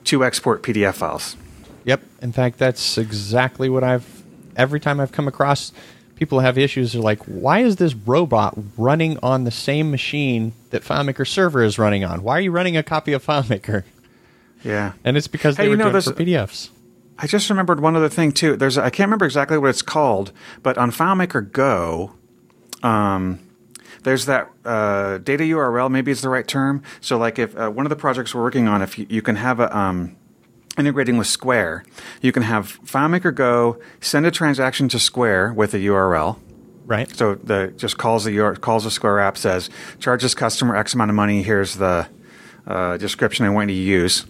[0.05, 1.37] to export PDF files.
[1.85, 2.02] Yep.
[2.20, 4.22] In fact, that's exactly what I've.
[4.55, 5.72] Every time I've come across
[6.16, 10.83] people have issues, they're like, "Why is this robot running on the same machine that
[10.85, 12.22] FileMaker server is running on?
[12.22, 13.85] Why are you running a copy of FileMaker?"
[14.62, 16.68] Yeah, And it's because Hey, they you were know, doing it for PDFs.
[17.22, 18.56] I just remembered one other thing too.
[18.56, 20.32] There's I can't remember exactly what it's called,
[20.64, 22.14] but on FileMaker Go,
[22.82, 23.38] um,
[24.02, 25.88] there's that uh, data URL.
[25.88, 26.82] Maybe it's the right term.
[27.00, 29.37] So like if uh, one of the projects we're working on, if you, you can
[29.37, 30.16] have a um,
[30.76, 31.85] integrating with Square,
[32.20, 36.40] you can have FileMaker Go send a transaction to Square with a URL.
[36.87, 37.08] Right.
[37.14, 40.92] So the just calls the URL, calls the Square app, says charge this customer X
[40.94, 41.44] amount of money.
[41.44, 42.08] Here's the
[42.66, 44.26] uh, description I want you to use.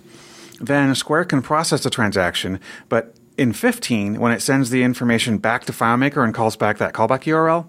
[0.62, 5.64] Then Square can process the transaction, but in 15, when it sends the information back
[5.64, 7.66] to FileMaker and calls back that callback URL,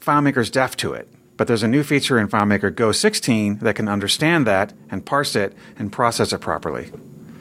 [0.00, 1.08] FileMaker's deaf to it.
[1.36, 5.34] But there's a new feature in FileMaker Go 16 that can understand that and parse
[5.34, 6.92] it and process it properly.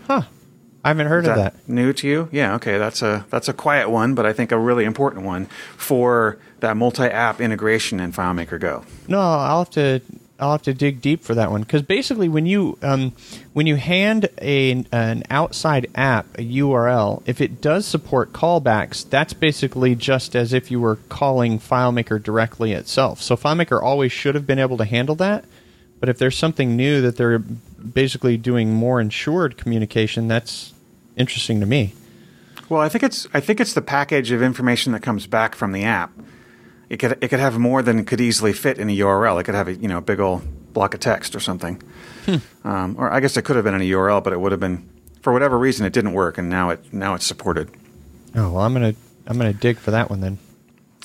[0.07, 0.23] Huh.
[0.83, 1.69] I haven't heard Is of that.
[1.69, 2.29] New to you?
[2.31, 2.55] Yeah.
[2.55, 2.77] Okay.
[2.77, 6.77] That's a that's a quiet one, but I think a really important one for that
[6.77, 8.85] multi-app integration in FileMaker Go.
[9.07, 10.01] No, I'll have to
[10.37, 13.13] I'll have to dig deep for that one because basically when you um,
[13.53, 19.33] when you hand a an outside app a URL, if it does support callbacks, that's
[19.33, 23.21] basically just as if you were calling FileMaker directly itself.
[23.21, 25.45] So FileMaker always should have been able to handle that.
[26.01, 30.73] But if there's something new that they're basically doing more ensured communication, that's
[31.15, 31.93] interesting to me.
[32.67, 35.71] Well, I think it's I think it's the package of information that comes back from
[35.71, 36.11] the app.
[36.89, 39.39] It could it could have more than could easily fit in a URL.
[39.39, 40.43] It could have a you know a big old
[40.73, 41.81] block of text or something.
[42.63, 44.59] Um, or I guess it could have been in a URL, but it would have
[44.59, 44.87] been
[45.21, 47.69] for whatever reason it didn't work, and now it now it's supported.
[48.35, 48.95] Oh well, I'm gonna
[49.27, 50.37] I'm gonna dig for that one then.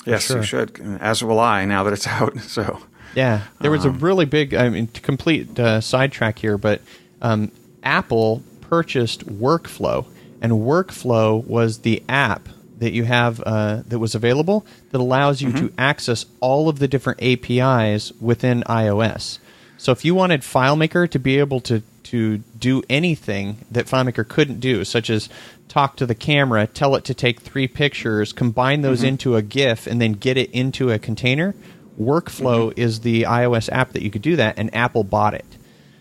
[0.05, 0.37] Yes, sure.
[0.37, 0.79] you should.
[0.99, 2.39] As will I now that it's out.
[2.41, 2.79] So
[3.15, 6.81] Yeah, there was a Um, really big, I mean, to complete uh, sidetrack here, but
[7.21, 7.51] um,
[7.83, 10.05] Apple purchased Workflow,
[10.41, 12.49] and Workflow was the app
[12.81, 15.79] that you have uh, that was available that allows you to mm-hmm.
[15.79, 19.37] access all of the different APIs within iOS.
[19.77, 24.59] So if you wanted FileMaker to be able to to do anything that FileMaker couldn't
[24.59, 25.29] do, such as
[25.69, 29.09] talk to the camera, tell it to take three pictures, combine those mm-hmm.
[29.09, 31.53] into a GIF, and then get it into a container.
[31.99, 32.81] Workflow mm-hmm.
[32.81, 35.45] is the iOS app that you could do that, and Apple bought it.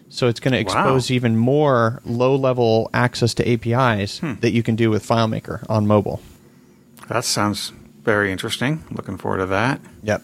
[0.09, 0.81] So it's going to Wow.
[0.81, 4.35] expose even more low-level access to APIs hmm.
[4.41, 6.21] that you can do with FileMaker on mobile.
[7.11, 8.83] That sounds very interesting.
[8.91, 9.81] Looking forward to that.
[10.03, 10.23] Yep.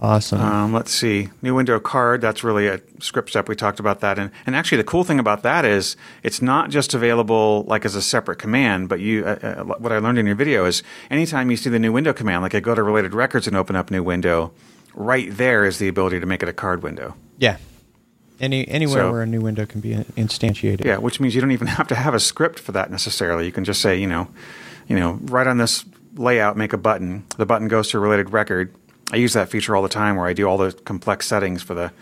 [0.00, 0.40] Awesome.
[0.40, 1.28] Um, let's see.
[1.42, 2.20] New window card.
[2.20, 3.48] That's really a script step.
[3.48, 4.16] We talked about that.
[4.16, 7.96] And, and actually, the cool thing about that is it's not just available like as
[7.96, 11.50] a separate command, but you, uh, uh, what I learned in your video is anytime
[11.50, 13.90] you see the new window command, like I go to related records and open up
[13.90, 14.52] new window,
[14.94, 17.14] right there is the ability to make it a card window.
[17.38, 17.56] yeah.
[18.40, 20.84] Any anywhere so- where a new window can be instantiated.
[20.84, 23.46] Yeah, which means you don't even have to have a script for that necessarily.
[23.46, 24.28] You can just say, you know,
[24.88, 27.24] you know, right on this layout, make a button.
[27.36, 28.74] The button goes to a related record.
[29.12, 31.74] I use that feature all the time where I do all the complex settings for
[31.74, 31.92] the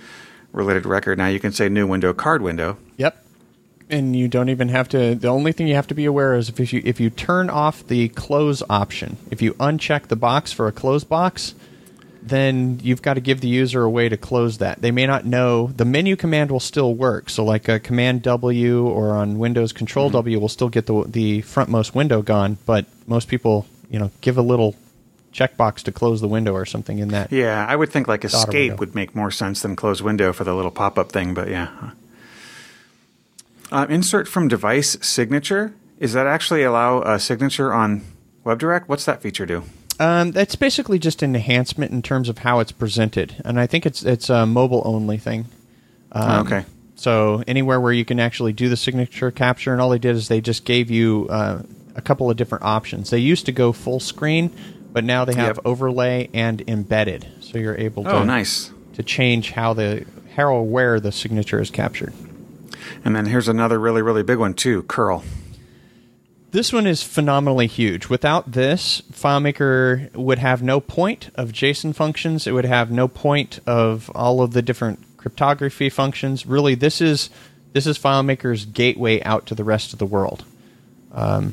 [0.52, 1.18] related record.
[1.18, 2.78] Now you can say new window, card window.
[2.96, 3.24] Yep.
[3.88, 5.14] And you don't even have to.
[5.14, 7.86] The only thing you have to be aware is if you if you turn off
[7.86, 11.54] the close option, if you uncheck the box for a close box,
[12.28, 14.82] then you've got to give the user a way to close that.
[14.82, 17.30] They may not know the menu command will still work.
[17.30, 21.42] So like a Command W or on Windows Control W will still get the the
[21.42, 24.74] frontmost window gone, but most people you know give a little
[25.32, 27.30] checkbox to close the window or something in that.
[27.30, 30.54] Yeah, I would think like escape would make more sense than close window for the
[30.54, 31.92] little pop up thing, but yeah.
[33.70, 35.74] Uh, insert from device signature.
[35.98, 38.02] Is that actually allow a signature on
[38.44, 38.84] WebDirect?
[38.86, 39.64] What's that feature do?
[39.98, 43.86] Um, that's basically just an enhancement in terms of how it's presented, and I think
[43.86, 45.46] it's it's a mobile only thing.
[46.12, 46.64] Um, Oh, okay.
[46.96, 50.28] So anywhere where you can actually do the signature capture, and all they did is
[50.28, 51.62] they just gave you uh,
[51.94, 53.10] a couple of different options.
[53.10, 54.50] They used to go full screen,
[54.92, 55.66] but now they have Yep.
[55.66, 58.70] overlay and embedded, so you're able to Oh, nice.
[58.94, 60.04] to change how the
[60.36, 62.12] how or where the signature is captured.
[63.04, 65.24] And then here's another really, really big one too curl.
[66.56, 68.08] This one is phenomenally huge.
[68.08, 72.46] Without this, FileMaker would have no point of JSON functions.
[72.46, 76.46] It would have no point of all of the different cryptography functions.
[76.46, 77.28] Really, this is
[77.74, 80.46] this is FileMaker's gateway out to the rest of the world.
[81.12, 81.52] Um,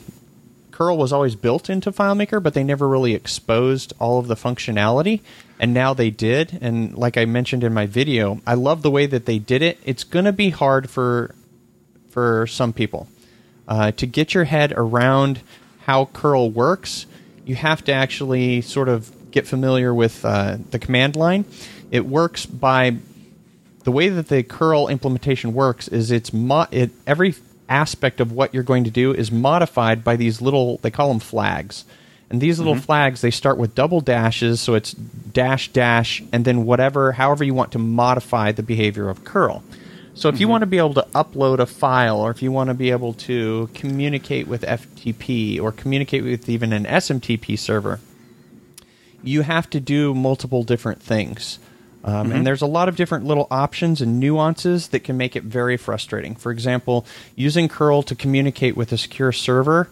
[0.71, 5.19] curl was always built into FileMaker, but they never really exposed all of the functionality.
[5.59, 6.57] And now they did.
[6.61, 9.79] And like I mentioned in my video, I love the way that they did it.
[9.83, 11.35] It's going to be hard for
[12.09, 13.09] for some people
[13.67, 15.41] uh, to get your head around
[15.85, 17.05] how curl works.
[17.45, 21.45] You have to actually sort of get familiar with uh, the command line.
[21.91, 22.97] It works by
[23.83, 27.35] the way that the curl implementation works is it's mo- it, every
[27.69, 31.19] aspect of what you're going to do is modified by these little they call them
[31.19, 31.85] flags
[32.29, 36.65] and these little flags they start with double dashes so it's dash dash and then
[36.65, 39.63] whatever however you want to modify the behavior of curl
[40.15, 42.69] so if you want to be able to upload a file or if you want
[42.69, 47.99] to be able to communicate with ftp or communicate with even an smtp server
[49.23, 51.59] you have to do multiple different things.
[52.03, 55.43] Um, And there's a lot of different little options and nuances that can make it
[55.43, 56.35] very frustrating.
[56.35, 57.05] For example,
[57.35, 59.89] using curl to communicate with a secure server,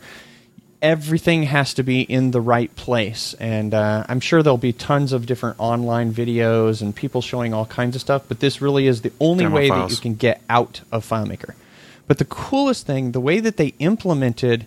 [0.82, 3.34] everything has to be in the right place.
[3.36, 7.66] And uh, I'm sure there'll be tons of different online videos and people showing all
[7.66, 10.42] kinds of stuff, but this really is the only Demo way that you can get
[10.50, 11.54] out of FileMaker.
[12.08, 14.66] But the coolest thing, the way that they implemented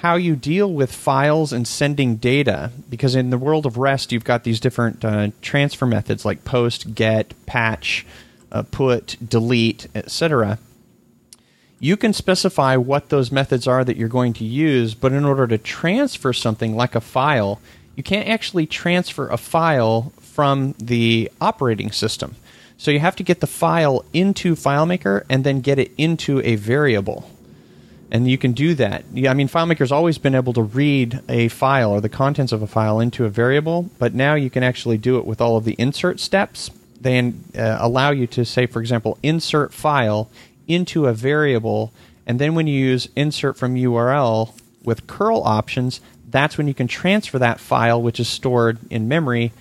[0.00, 4.24] how you deal with files and sending data, because in the world of REST, you've
[4.24, 8.04] got these different uh, transfer methods like post, get, patch,
[8.52, 10.58] uh, put, delete, etc
[11.78, 15.46] you can specify what those methods are that you're going to use, but in order
[15.46, 17.60] to transfer something like a file,
[17.94, 22.36] you can't actually transfer a file from the operating system.
[22.78, 26.56] So you have to get the file into FileMaker and then get it into a
[26.56, 27.30] variable.
[28.10, 29.04] And you can do that.
[29.14, 32.66] I mean, FileMaker's always been able to read a file or the contents of a
[32.66, 35.74] file into a variable, but now you can actually do it with all of the
[35.78, 36.70] insert steps.
[37.00, 40.30] They uh, allow you to say, for example, insert file
[40.66, 41.92] into a variable,
[42.26, 46.88] and then when you use insert from URL with curl options, that's when you can
[46.88, 49.52] transfer that file, which is stored in memory,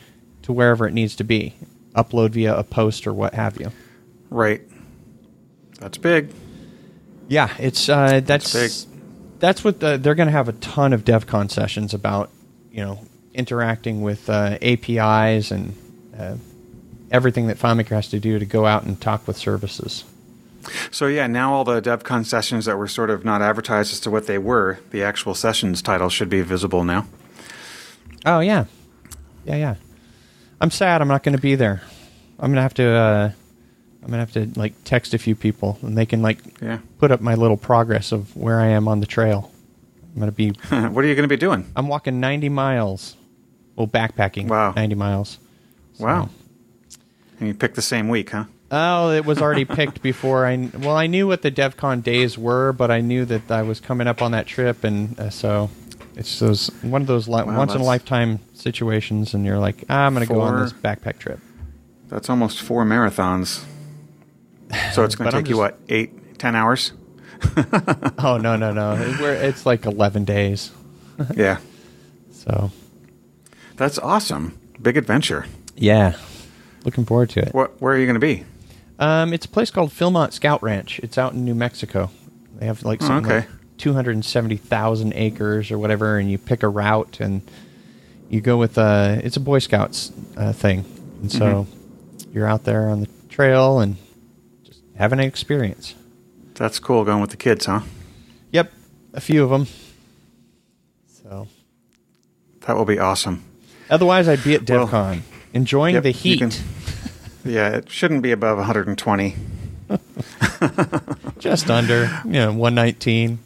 [0.43, 1.53] to wherever it needs to be.
[1.95, 3.71] Upload via a post or what have you.
[4.29, 4.61] Right.
[5.79, 6.31] That's big.
[7.27, 8.87] Yeah, it's uh, that's That's
[9.39, 12.29] that's what the, they're going to have a ton of DevCon sessions about.
[12.71, 12.99] You know,
[13.35, 15.75] interacting with uh, APIs and
[16.17, 16.35] uh,
[17.11, 20.03] everything that FileMaker has to do to go out and talk with services.
[20.91, 24.11] So yeah, now all the DevCon sessions that were sort of not advertised as to
[24.11, 27.05] what they were, the actual sessions title should be visible now.
[28.25, 28.65] Oh yeah,
[29.45, 29.75] yeah, yeah.
[30.61, 31.81] I'm sad I'm not going to be there.
[32.39, 32.87] I'm gonna have to.
[32.89, 33.31] Uh,
[34.01, 36.79] I'm gonna have to like text a few people, and they can like Yeah.
[36.99, 39.51] put up my little progress of where I am on the trail.
[40.13, 40.49] I'm gonna be.
[40.69, 41.71] what are you going to be doing?
[41.75, 43.15] I'm walking 90 miles.
[43.75, 44.47] Well, backpacking.
[44.47, 44.71] Wow.
[44.75, 45.39] 90 miles.
[45.93, 46.29] So- Wow.
[47.39, 48.45] And you picked the same week, huh?
[48.71, 50.69] Oh, it was already picked before I.
[50.79, 54.07] Well, I knew what the DevCon days were, but I knew that I was coming
[54.07, 55.69] up on that trip, and uh, so
[56.15, 59.59] it's those one of those li- Wow, once in a that's- lifetime situations, and you're
[59.59, 61.39] like, ah, I'm going to go on Four- this backpack trip.
[62.09, 63.63] That's almost four marathons.
[64.93, 66.91] So it's going But to I'm take you just- what eight, ten hours?
[68.17, 68.93] Oh no, no, no!
[68.95, 70.71] It- we're- it's like 11 days.
[71.35, 71.57] yeah,
[72.31, 72.71] So
[73.77, 74.57] that's awesome.
[74.81, 75.45] Big adventure.
[75.75, 76.15] yeah,
[76.83, 77.53] looking forward to it.
[77.53, 77.79] What?
[77.79, 78.43] Where are you going to be?
[78.99, 80.99] Um, it's a place called Philmont Scout Ranch.
[80.99, 82.09] It's out in New Mexico.
[82.55, 83.47] They have like something okay.
[83.47, 87.41] like 270,000 acres or whatever, and you pick a route and
[88.29, 90.85] you go with uh It's a Boy Scouts uh, thing,
[91.21, 92.31] and so Mm-hmm.
[92.33, 93.97] you're out there on the trail and
[94.63, 95.93] just having an experience.
[96.53, 97.03] That's cool.
[97.03, 97.81] Going with the kids, huh?
[98.53, 98.71] Yep,
[99.13, 99.67] a few of them.
[101.07, 101.47] So
[102.61, 103.43] That will be awesome.
[103.89, 105.21] otherwise, I'd be at Well, DevCon
[105.53, 106.39] enjoying Yep, the you heat.
[106.39, 106.51] can-
[107.45, 109.35] yeah, it shouldn't be above 120.
[111.39, 113.39] just under, you know, 119.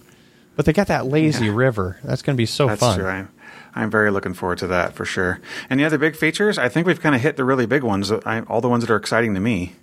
[0.55, 1.51] But they got that lazy Yeah.
[1.55, 1.97] river.
[2.03, 2.99] That's going to be so That's fun.
[2.99, 3.07] true.
[3.07, 3.29] I'm,
[3.75, 5.39] I'm very looking forward to that for sure.
[5.69, 8.11] And the other big features, I think we've kind of hit the really big ones.
[8.11, 9.73] I, all the ones that are exciting to me.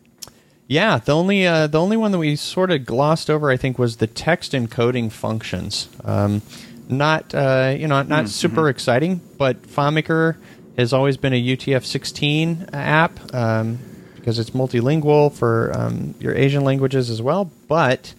[0.69, 3.79] Yeah, the only uh, the only one that we sort of glossed over, I think,
[3.79, 5.89] was the text encoding functions.
[6.05, 6.43] Um,
[6.89, 10.37] not uh, you know not super exciting, but FileMaker
[10.77, 13.79] has always been a UTF-16 app um,
[14.27, 17.49] because it's multilingual for um, your Asian languages as well.
[17.69, 18.13] But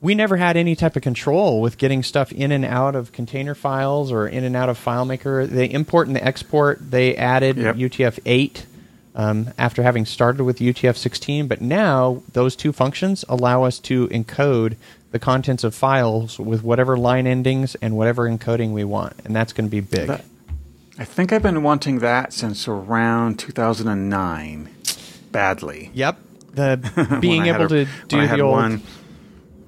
[0.00, 3.56] we never had any type of control with getting stuff in and out of container
[3.56, 5.48] files or in and out of FileMaker.
[5.48, 6.92] They import and they export.
[6.92, 7.74] They added Yep.
[7.74, 8.66] UTF-8
[9.16, 14.76] um, after having started with UTF-16, but now those two functions allow us to encode
[15.10, 19.52] the contents of files with whatever line endings and whatever encoding we want, and that's
[19.52, 20.06] going to be big.
[20.06, 20.24] That-
[21.00, 24.70] I think I've been wanting that since around 2009.
[25.36, 25.90] Badly.
[25.94, 26.18] yep,
[26.54, 28.82] the being able a- to do the old one,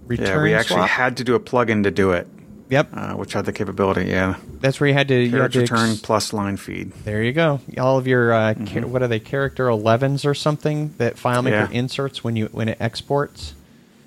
[0.06, 0.88] return yeah, we actually swap.
[0.88, 2.26] had to do a plugin to do it,
[2.70, 4.06] yep, uh, which had the capability.
[4.06, 5.14] Yeah, that's where you had to.
[5.14, 6.92] You had to return ex- plus line feed.
[7.04, 7.60] There you go.
[7.78, 8.64] All of your uh, Mm-hmm.
[8.82, 9.20] cha- what are they?
[9.20, 11.70] Character 11s or something that FileMaker Yeah.
[11.70, 13.54] inserts when you when it exports.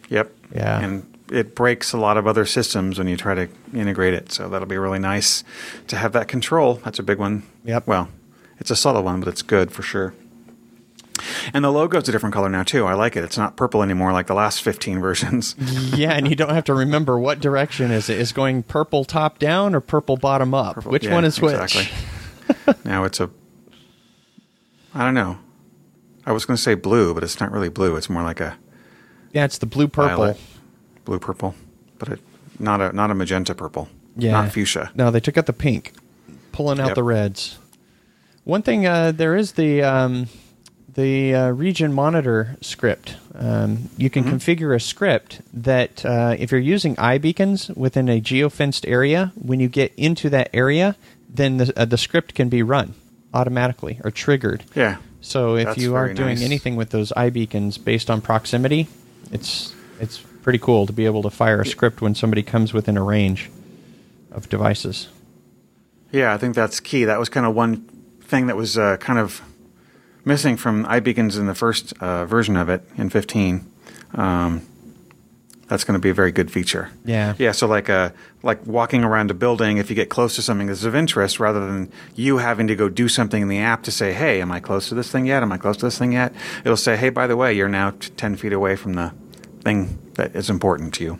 [0.09, 0.31] Yep.
[0.55, 0.79] Yeah.
[0.81, 4.31] And it breaks a lot of other systems when you try to integrate it.
[4.33, 5.43] So that'll be really nice
[5.87, 6.81] to have that control.
[6.83, 7.43] That's a big one.
[7.63, 7.87] Yep.
[7.87, 8.09] Well,
[8.59, 10.13] it's a subtle one, but it's good for sure.
[11.53, 12.85] And the logo's a different color now too.
[12.85, 13.23] I like it.
[13.23, 15.55] It's not purple anymore like the last 15 versions.
[15.95, 18.19] yeah, and you don't have to remember what direction is it.
[18.19, 20.75] Is going purple top down or purple bottom up?
[20.75, 21.53] Purple- which yeah, one is which?
[21.55, 22.75] Exactly.
[22.85, 23.29] now it's a
[24.93, 25.37] I don't know.
[26.25, 27.95] I was going to say blue, but it's not really blue.
[27.95, 28.57] It's more like a
[29.31, 30.37] Yeah, it's the blue purple.
[31.05, 31.55] blue purple,
[31.97, 32.19] but it,
[32.59, 33.89] not a not a magenta purple.
[34.17, 34.91] Yeah, Not fuchsia.
[34.93, 35.93] No, they took out the pink,
[36.51, 36.95] pulling out Yep.
[36.95, 37.57] the reds.
[38.43, 40.27] One thing, uh, there is the um,
[40.93, 43.15] the uh, region monitor script.
[43.33, 48.87] Um, you can configure a script that uh, if you're using iBeacons within a geofenced
[48.87, 50.95] area, when you get into that area,
[51.29, 52.93] then the, uh, the script can be run
[53.33, 54.63] automatically or triggered.
[54.75, 54.97] Yeah.
[55.21, 56.43] So if That's you are doing nice.
[56.43, 58.87] anything with those iBeacons based on proximity,
[59.31, 62.97] it's it's pretty cool to be able to fire a script when somebody comes within
[62.97, 63.51] a range
[64.31, 65.07] of devices.
[66.11, 67.05] Yeah, I think that's key.
[67.05, 67.77] That was kind of one
[68.23, 69.41] thing that was uh, kind of
[70.25, 73.65] missing from iBeacons in the first uh, version of it in 15.
[74.13, 74.67] Um,
[75.71, 76.89] that's going to be a very good feature.
[77.05, 77.33] Yeah.
[77.37, 77.53] Yeah.
[77.53, 78.09] So like uh,
[78.43, 81.65] like walking around a building, if you get close to something that's of interest, rather
[81.65, 84.59] than you having to go do something in the app to say, "Hey, am I
[84.59, 85.43] close to this thing yet?
[85.43, 86.33] Am I close to this thing yet?"
[86.65, 89.13] It'll say, "Hey, by the way, you're now t- 10 feet away from the
[89.61, 91.19] thing that is important to you."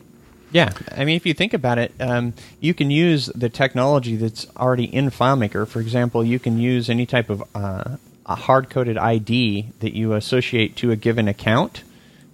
[0.52, 4.48] Yeah, I mean, if you think about it, um, you can use the technology that's
[4.58, 5.66] already in FileMaker.
[5.66, 7.96] For example, you can use any type of uh,
[8.26, 11.84] a hard-coded ID that you associate to a given account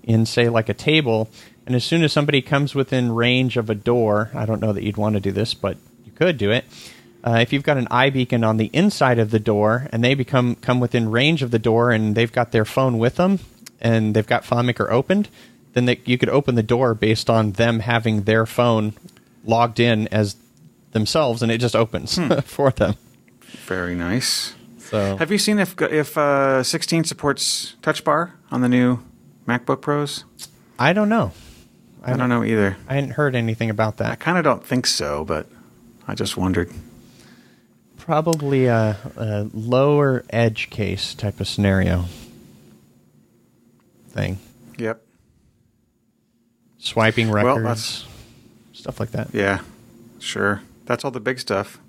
[0.03, 1.29] in, say, like a table.
[1.65, 4.83] And as soon as somebody comes within range of a door, I don't know that
[4.83, 6.65] you'd want to do this, but you could do it.
[7.23, 10.55] Uh, if you've got an iBeacon on the inside of the door, and they become
[10.55, 13.39] come within range of the door, and they've got their phone with them,
[13.81, 15.27] and they've got FileMaker opened,
[15.73, 18.93] then they, you could open the door based on them having their phone
[19.43, 20.35] logged in as
[20.91, 22.95] themselves, and it just opens for them.
[23.41, 24.53] Very nice.
[24.89, 28.99] So Have you seen if if uh, 16 supports Touch Bar on the new
[29.47, 30.23] MacBook Pros?
[30.79, 31.33] I don't know.
[32.03, 32.77] I don't know either.
[32.87, 34.11] I hadn't heard anything about that.
[34.11, 35.47] I kind of don't think so, but
[36.07, 36.71] I just wondered.
[37.97, 42.05] Probably a, a lower edge case type of scenario
[44.09, 44.39] thing.
[44.77, 45.01] Yep.
[46.77, 48.05] Swiping records, that's-
[48.71, 49.33] stuff like that.
[49.33, 49.59] Yeah.
[50.19, 50.61] Sure.
[50.85, 51.79] That's all the big stuff.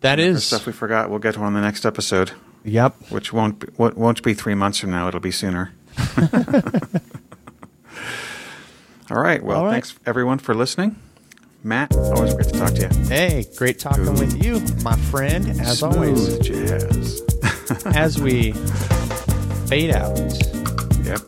[0.00, 0.44] That is.
[0.44, 1.10] stuff we forgot.
[1.10, 2.32] We'll get to on the next episode,
[2.64, 3.10] Yep.
[3.10, 5.08] which won't be, won't be three months from now.
[5.08, 5.72] It'll be sooner.
[9.10, 9.42] all right.
[9.42, 9.72] Well, All right.
[9.72, 10.96] thanks everyone for listening.
[11.64, 12.88] Matt, always great to talk to you.
[13.08, 14.12] Hey, great talking Ooh.
[14.12, 15.48] with you, my friend.
[15.60, 17.22] As always, Smooth jazz.
[17.86, 18.52] as we
[19.66, 20.16] fade out.
[21.02, 21.20] yep.